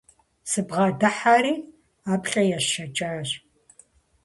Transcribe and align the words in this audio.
Сыбгъэдыхьэри, 0.49 1.53
ӀэплӀэ 2.03 2.43
есшэкӀащ. 2.57 3.29